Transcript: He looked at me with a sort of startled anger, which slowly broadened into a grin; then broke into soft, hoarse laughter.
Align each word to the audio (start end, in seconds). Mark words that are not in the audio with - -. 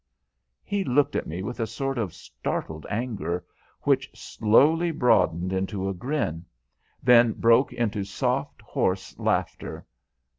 He 0.63 0.83
looked 0.83 1.15
at 1.15 1.27
me 1.27 1.43
with 1.43 1.59
a 1.59 1.67
sort 1.67 1.99
of 1.99 2.11
startled 2.15 2.87
anger, 2.89 3.45
which 3.83 4.09
slowly 4.15 4.89
broadened 4.89 5.53
into 5.53 5.87
a 5.87 5.93
grin; 5.93 6.43
then 7.03 7.33
broke 7.33 7.71
into 7.71 8.03
soft, 8.03 8.63
hoarse 8.63 9.15
laughter. 9.19 9.85